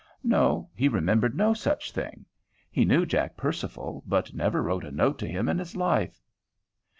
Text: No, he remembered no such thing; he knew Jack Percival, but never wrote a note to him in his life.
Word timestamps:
No, 0.23 0.67
he 0.73 0.87
remembered 0.87 1.35
no 1.37 1.53
such 1.53 1.91
thing; 1.91 2.25
he 2.71 2.85
knew 2.85 3.05
Jack 3.05 3.37
Percival, 3.37 4.03
but 4.07 4.33
never 4.33 4.63
wrote 4.63 4.83
a 4.83 4.89
note 4.89 5.19
to 5.19 5.27
him 5.27 5.47
in 5.47 5.59
his 5.59 5.75
life. 5.75 6.23